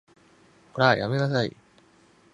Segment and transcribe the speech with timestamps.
[0.73, 1.55] こら、やめなさい